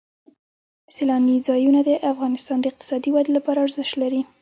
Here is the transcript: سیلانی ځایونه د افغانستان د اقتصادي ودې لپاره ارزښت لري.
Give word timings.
سیلانی 0.95 1.37
ځایونه 1.47 1.79
د 1.85 1.89
افغانستان 2.11 2.57
د 2.61 2.65
اقتصادي 2.71 3.09
ودې 3.11 3.31
لپاره 3.37 3.59
ارزښت 3.65 3.93
لري. 4.03 4.21